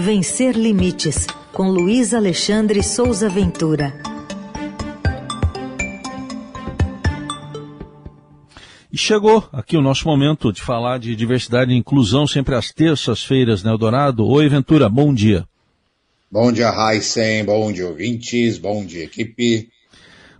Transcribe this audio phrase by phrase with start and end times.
[0.00, 3.92] Vencer Limites, com Luiz Alexandre Souza Ventura.
[8.90, 13.62] E chegou aqui o nosso momento de falar de diversidade e inclusão, sempre às terças-feiras,
[13.62, 14.26] né, Eldorado?
[14.26, 15.46] Oi, Ventura, bom dia.
[16.32, 19.68] Bom dia, Heisen, bom dia, ouvintes, bom dia, equipe.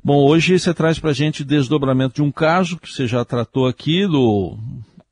[0.03, 3.67] Bom, hoje você traz para a gente desdobramento de um caso que você já tratou
[3.67, 4.57] aqui, do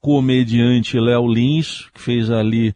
[0.01, 2.75] comediante Léo Lins, que fez ali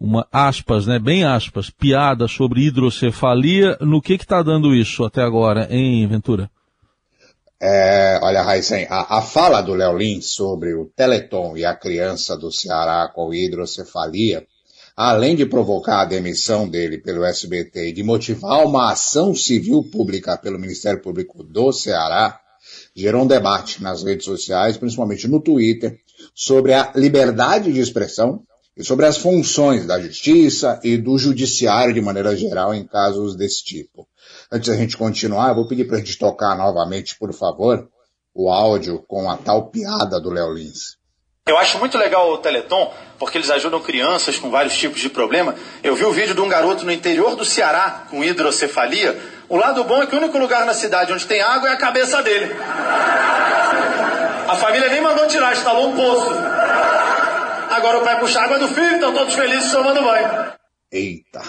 [0.00, 3.76] uma aspas, né, bem aspas, piada sobre hidrocefalia.
[3.82, 6.50] No que está dando isso até agora, hein, Ventura?
[7.62, 12.34] É, olha, Raíssen, a, a, fala do Léo Lins sobre o Teleton e a criança
[12.34, 14.46] do Ceará com hidrocefalia,
[14.96, 20.38] além de provocar a demissão dele pelo SBT e de motivar uma ação civil pública
[20.38, 22.40] pelo Ministério Público do Ceará,
[22.96, 25.98] gerou um debate nas redes sociais, principalmente no Twitter,
[26.34, 28.42] sobre a liberdade de expressão
[28.80, 33.62] e sobre as funções da justiça e do judiciário de maneira geral em casos desse
[33.62, 34.08] tipo.
[34.50, 37.86] Antes da gente continuar, eu vou pedir para a gente tocar novamente, por favor,
[38.34, 40.98] o áudio com a tal piada do Léo Lins.
[41.46, 45.54] Eu acho muito legal o Teleton, porque eles ajudam crianças com vários tipos de problema.
[45.82, 49.18] Eu vi o vídeo de um garoto no interior do Ceará com hidrocefalia.
[49.46, 51.76] O lado bom é que o único lugar na cidade onde tem água é a
[51.76, 52.50] cabeça dele.
[54.48, 56.30] A família nem mandou tirar, instalou um poço.
[57.70, 60.52] Agora o pai puxa a água do filho, estão todos felizes tomando banho.
[60.90, 61.40] Eita.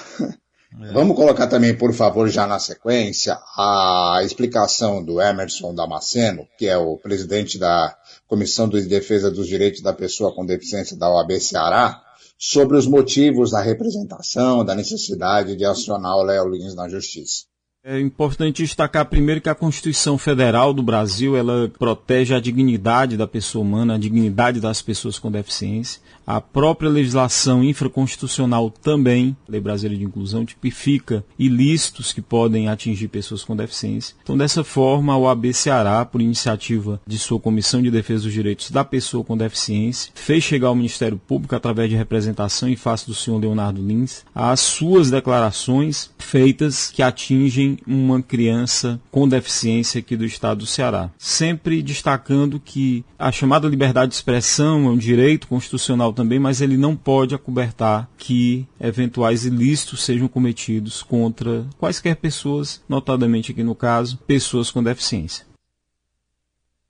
[0.79, 0.93] É.
[0.93, 6.77] Vamos colocar também, por favor, já na sequência, a explicação do Emerson Damasceno, que é
[6.77, 7.95] o presidente da
[8.27, 12.01] Comissão de Defesa dos Direitos da Pessoa com Deficiência da OAB Ceará,
[12.37, 17.50] sobre os motivos da representação, da necessidade de acionar o Léo Lins na Justiça.
[17.83, 23.25] É importante destacar primeiro que a Constituição Federal do Brasil ela protege a dignidade da
[23.25, 25.99] pessoa humana, a dignidade das pessoas com deficiência.
[26.25, 33.43] A própria legislação infraconstitucional também, Lei Brasileira de Inclusão, tipifica ilícitos que podem atingir pessoas
[33.43, 34.15] com deficiência.
[34.21, 38.69] Então, dessa forma, a OAB Ceará, por iniciativa de sua Comissão de Defesa dos Direitos
[38.69, 43.15] da Pessoa com Deficiência, fez chegar ao Ministério Público, através de representação em face do
[43.15, 50.25] senhor Leonardo Lins, as suas declarações feitas que atingem uma criança com deficiência aqui do
[50.25, 51.09] estado do Ceará.
[51.17, 56.77] Sempre destacando que a chamada liberdade de expressão é um direito constitucional também, mas ele
[56.77, 64.17] não pode acobertar que eventuais ilícitos sejam cometidos contra quaisquer pessoas, notadamente aqui no caso,
[64.27, 65.45] pessoas com deficiência.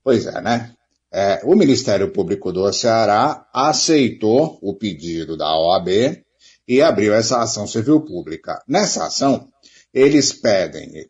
[0.03, 0.71] Pois é, né?
[1.13, 5.89] É, o Ministério Público do Ceará aceitou o pedido da OAB
[6.67, 8.63] e abriu essa ação civil pública.
[8.65, 9.49] Nessa ação,
[9.93, 11.09] eles pedem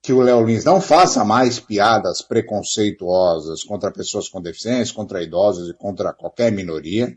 [0.00, 5.68] que o Léo Lins não faça mais piadas preconceituosas contra pessoas com deficiência, contra idosos
[5.68, 7.16] e contra qualquer minoria.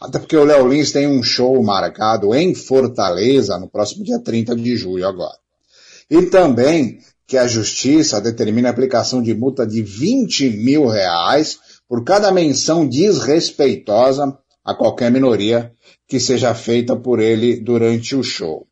[0.00, 4.56] Até porque o Léo Lins tem um show marcado em Fortaleza no próximo dia 30
[4.56, 5.38] de julho agora.
[6.10, 12.04] E também que a justiça determine a aplicação de multa de 20 mil reais por
[12.04, 15.72] cada menção desrespeitosa a qualquer minoria
[16.06, 18.66] que seja feita por ele durante o show.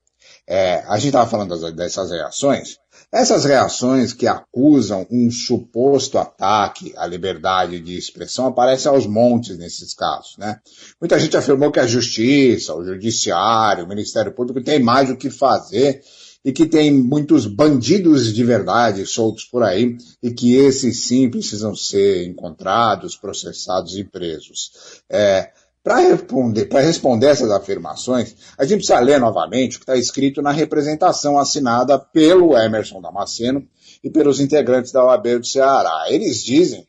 [0.47, 2.79] É, a gente estava falando das, dessas reações.
[3.11, 9.95] Essas reações que acusam um suposto ataque à liberdade de expressão aparecem aos montes nesses
[9.95, 10.59] casos, né?
[11.01, 15.31] Muita gente afirmou que a justiça, o judiciário, o Ministério Público tem mais o que
[15.31, 16.03] fazer
[16.45, 21.75] e que tem muitos bandidos de verdade soltos por aí e que esses sim precisam
[21.75, 25.03] ser encontrados, processados e presos.
[25.09, 25.51] É,
[25.85, 30.51] para responder, responder essas afirmações, a gente precisa ler novamente o que está escrito na
[30.51, 33.69] representação assinada pelo Emerson Damasceno
[34.03, 36.07] e pelos integrantes da OAB do Ceará.
[36.09, 36.89] Eles dizem,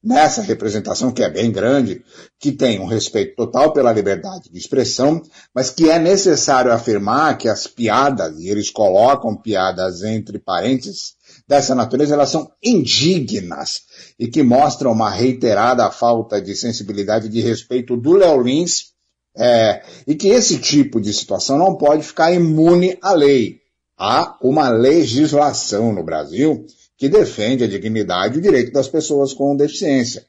[0.00, 2.04] nessa representação, que é bem grande,
[2.38, 5.20] que tem um respeito total pela liberdade de expressão,
[5.52, 11.15] mas que é necessário afirmar que as piadas, e eles colocam piadas entre parênteses,
[11.46, 13.82] dessa natureza, elas são indignas
[14.18, 18.92] e que mostram uma reiterada falta de sensibilidade e de respeito do Léo Lins,
[19.36, 23.60] é, e que esse tipo de situação não pode ficar imune à lei.
[23.98, 26.66] Há uma legislação no Brasil
[26.96, 30.24] que defende a dignidade e o direito das pessoas com deficiência.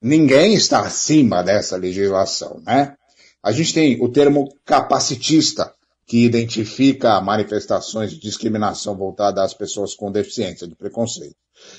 [0.00, 2.94] Ninguém está acima dessa legislação, né?
[3.42, 5.73] A gente tem o termo capacitista,
[6.06, 11.36] que identifica manifestações de discriminação voltada às pessoas com deficiência, de preconceito.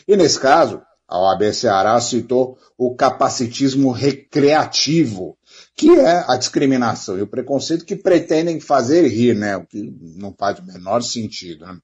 [0.07, 5.37] E nesse caso, a OAB Ceará citou o capacitismo recreativo,
[5.75, 9.55] que é a discriminação e o preconceito que pretendem fazer rir, né?
[9.55, 11.65] O que não faz o menor sentido.
[11.65, 11.77] Né?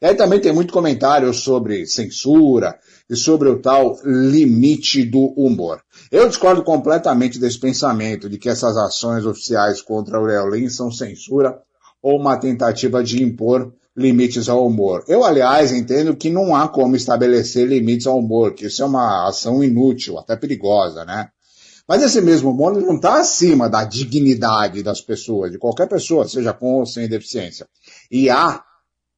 [0.00, 2.78] E aí também tem muito comentário sobre censura
[3.10, 5.82] e sobre o tal limite do humor.
[6.10, 10.90] Eu discordo completamente desse pensamento de que essas ações oficiais contra o Léo Lins são
[10.92, 11.60] censura
[12.08, 15.04] ou uma tentativa de impor limites ao humor.
[15.06, 19.28] Eu, aliás, entendo que não há como estabelecer limites ao humor, que isso é uma
[19.28, 21.28] ação inútil, até perigosa, né?
[21.86, 26.54] Mas esse mesmo humor não está acima da dignidade das pessoas, de qualquer pessoa, seja
[26.54, 27.68] com ou sem deficiência.
[28.10, 28.62] E há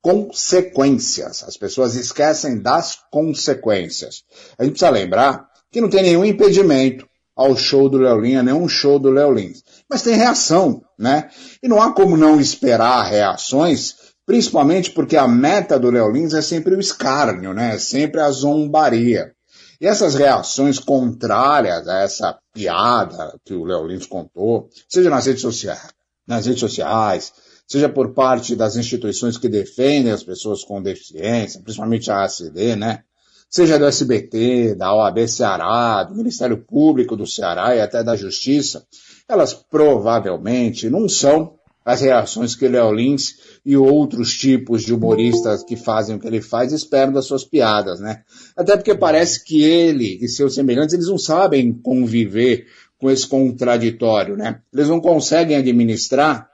[0.03, 1.45] consequências.
[1.45, 4.25] As pessoas esquecem das consequências.
[4.59, 7.07] A gente precisa lembrar que não tem nenhum impedimento
[7.41, 9.53] ao show do Leolin, nenhum show do Leolin.
[9.89, 11.31] Mas tem reação, né?
[11.63, 13.95] E não há como não esperar reações
[14.27, 17.75] principalmente porque a meta do Léo Lins é sempre o escárnio, né?
[17.75, 19.33] É sempre a zombaria.
[19.81, 25.43] E essas reações contrárias a essa piada que o Léo Lins contou, seja nas redes
[25.43, 25.89] sociais,
[26.29, 27.33] nas redes sociais,
[27.67, 33.03] seja por parte das instituições que defendem as pessoas com deficiência, principalmente a ACD, né?
[33.51, 38.87] Seja do SBT, da OAB Ceará, do Ministério Público do Ceará e até da Justiça,
[39.29, 41.55] elas provavelmente não são
[41.85, 43.35] as reações que Léo Lins
[43.67, 47.99] e outros tipos de humoristas que fazem o que ele faz esperam das suas piadas,
[47.99, 48.23] né?
[48.57, 52.69] Até porque parece que ele e seus semelhantes, eles não sabem conviver
[52.99, 54.61] com esse contraditório, né?
[54.73, 56.50] Eles não conseguem administrar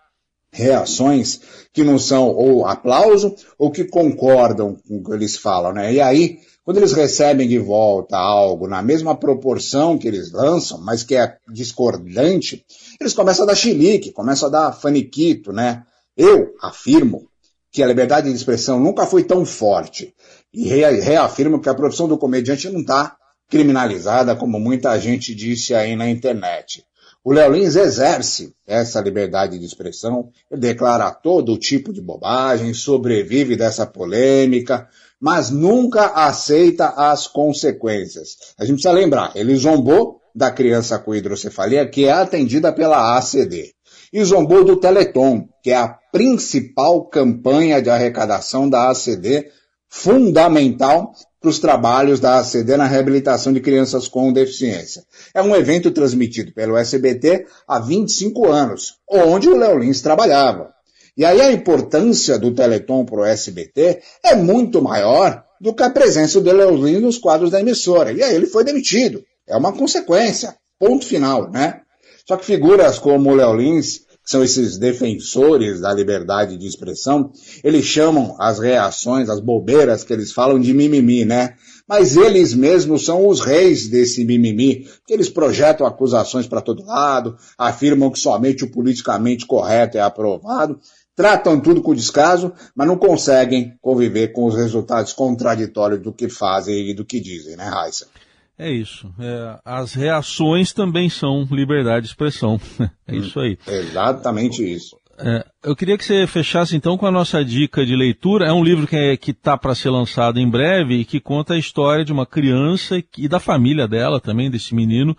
[0.57, 1.41] reações
[1.73, 5.93] que não são ou aplauso ou que concordam com o que eles falam, né?
[5.93, 11.05] E aí quando eles recebem de volta algo na mesma proporção que eles lançam, mas
[11.05, 12.65] que é discordante,
[13.01, 15.85] eles começam a dar chilique, começam a dar faniquito, né?
[16.17, 17.29] Eu afirmo
[17.71, 20.13] que a liberdade de expressão nunca foi tão forte
[20.53, 23.17] e reafirmo que a profissão do comediante não está
[23.49, 26.85] criminalizada como muita gente disse aí na internet.
[27.27, 33.85] O Léo Lins exerce essa liberdade de expressão, declara todo tipo de bobagem, sobrevive dessa
[33.85, 34.89] polêmica,
[35.21, 38.37] mas nunca aceita as consequências.
[38.57, 43.75] A gente precisa lembrar, ele zombou da criança com hidrocefalia, que é atendida pela ACD.
[44.13, 49.51] E zombou do Teleton, que é a principal campanha de arrecadação da ACD,
[49.89, 55.05] fundamental para os trabalhos da ACD na reabilitação de crianças com deficiência.
[55.35, 60.75] É um evento transmitido pelo SBT há 25 anos, onde o Léo Lins trabalhava.
[61.17, 65.91] E aí a importância do Teleton para o SBT é muito maior do que a
[65.91, 68.13] presença do Leolin nos quadros da emissora.
[68.13, 69.25] E aí ele foi demitido.
[69.47, 70.55] É uma consequência.
[70.79, 71.81] Ponto final, né?
[72.29, 77.31] Só que figuras como o Leolins, são esses defensores da liberdade de expressão,
[77.63, 81.55] eles chamam as reações, as bobeiras que eles falam de mimimi, né?
[81.89, 87.37] Mas eles mesmos são os reis desse mimimi, que eles projetam acusações para todo lado,
[87.57, 90.81] afirmam que somente o politicamente correto é aprovado,
[91.15, 96.91] tratam tudo com descaso, mas não conseguem conviver com os resultados contraditórios do que fazem
[96.91, 98.09] e do que dizem, né, Raíssa?
[98.59, 99.13] É isso.
[99.19, 102.61] É, as reações também são liberdade de expressão.
[103.09, 103.57] É hum, isso aí.
[103.69, 104.97] Exatamente isso.
[105.19, 108.47] É, eu queria que você fechasse então com a nossa dica de leitura.
[108.47, 111.59] É um livro que é, está para ser lançado em breve e que conta a
[111.59, 115.17] história de uma criança e da família dela também, desse menino,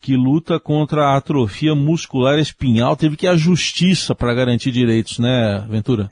[0.00, 5.18] que luta contra a atrofia muscular espinhal, teve que ir à justiça para garantir direitos,
[5.18, 6.10] né, Ventura?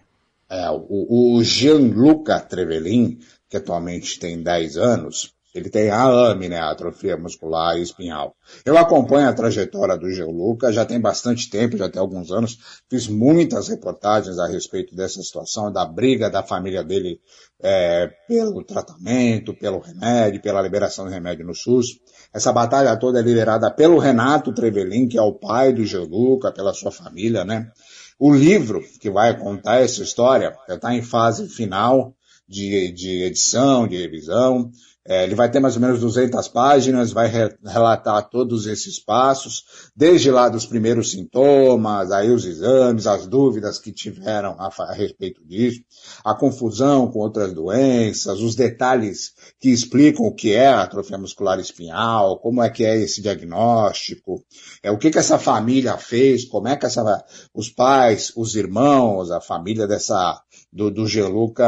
[0.50, 6.58] É, o, o Gianluca Trevelin, que atualmente tem 10 anos, ele tem a AME, né,
[6.58, 8.34] atrofia muscular espinhal.
[8.64, 12.58] Eu acompanho a trajetória do Gianluca já tem bastante tempo, já tem alguns anos.
[12.88, 17.20] Fiz muitas reportagens a respeito dessa situação, da briga da família dele
[17.62, 22.00] é, pelo tratamento, pelo remédio, pela liberação de remédio no SUS.
[22.32, 26.72] Essa batalha toda é liderada pelo Renato Trevelin, que é o pai do Gianluca, pela
[26.72, 27.70] sua família, né?
[28.18, 32.14] O livro que vai contar essa história já está em fase final
[32.48, 34.70] de, de edição, de revisão.
[35.04, 39.64] É, ele vai ter mais ou menos 200 páginas, vai re relatar todos esses passos,
[39.96, 45.44] desde lá dos primeiros sintomas, aí os exames, as dúvidas que tiveram a, a, respeito
[45.44, 45.80] disso,
[46.24, 51.58] a confusão com outras doenças, os detalhes que explicam o que é a atrofia muscular
[51.58, 54.44] espinhal, como é que é esse diagnóstico,
[54.84, 59.32] é o que que essa família fez, como é que essa, os pais, os irmãos,
[59.32, 60.40] a família dessa
[60.72, 61.64] do, do Geluca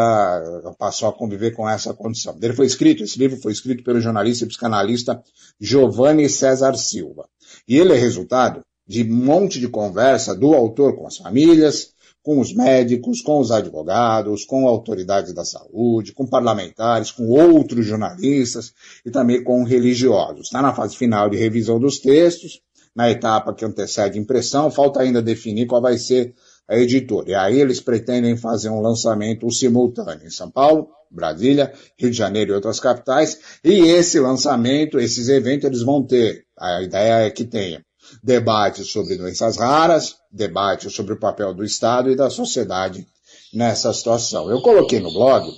[0.78, 2.36] passou a conviver com essa condição.
[2.40, 5.22] Ele foi escrito, esse livro foi escrito pelo jornalista e psicanalista
[5.60, 7.28] Giovanni César Silva.
[7.66, 12.40] E ele é resultado de um monte de conversa do autor com as famílias, com
[12.40, 18.72] os médicos, com os advogados, com autoridades da saúde, com parlamentares, com outros jornalistas
[19.04, 20.46] e também com religiosos.
[20.46, 22.60] Está na fase final de revisão dos textos,
[22.94, 26.34] na etapa que antecede impressão, falta ainda definir qual vai ser
[26.68, 27.30] a editora.
[27.30, 32.52] E aí eles pretendem fazer um lançamento simultâneo em São Paulo, Brasília, Rio de Janeiro
[32.52, 33.38] e outras capitais.
[33.62, 37.84] E esse lançamento, esses eventos, eles vão ter, a ideia é que tenha,
[38.22, 43.06] debate sobre doenças raras, debate sobre o papel do Estado e da sociedade
[43.52, 44.50] nessa situação.
[44.50, 45.48] Eu coloquei no blog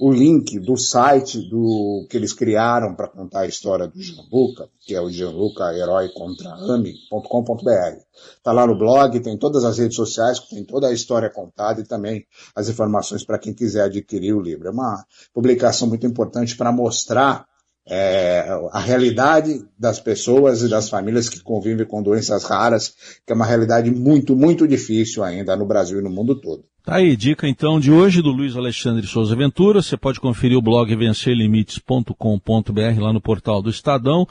[0.00, 4.94] o link do site do que eles criaram para contar a história do Gianluca, que
[4.94, 7.98] é o Gianluca Herói contra AMI.com.br.
[8.38, 11.84] Está lá no blog, tem todas as redes sociais, tem toda a história contada e
[11.84, 12.24] também
[12.56, 14.68] as informações para quem quiser adquirir o livro.
[14.68, 15.04] É uma
[15.34, 17.44] publicação muito importante para mostrar
[17.88, 22.94] é, a realidade das pessoas e das famílias que convivem com doenças raras,
[23.26, 26.64] que é uma realidade muito, muito difícil ainda no Brasil e no mundo todo.
[26.84, 29.82] Tá aí, dica então de hoje do Luiz Alexandre Souza Ventura.
[29.82, 34.26] Você pode conferir o blog vencerlimites.com.br lá no portal do Estadão.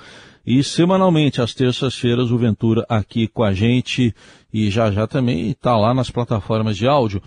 [0.46, 4.15] E semanalmente, às terças-feiras, o Ventura aqui com a gente
[4.51, 7.22] e já já também está lá nas plataformas de áudio.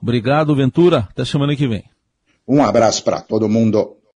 [0.00, 1.06] Obrigado, Ventura.
[1.10, 1.84] Até semana que vem.
[2.48, 3.96] Um abraço para todo mundo.